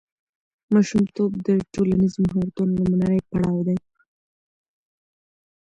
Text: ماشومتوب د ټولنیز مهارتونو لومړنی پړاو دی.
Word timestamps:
ماشومتوب 0.73 1.31
د 1.47 1.49
ټولنیز 1.73 2.13
مهارتونو 2.23 2.73
لومړنی 2.81 3.19
پړاو 3.29 3.57
دی. 3.67 3.77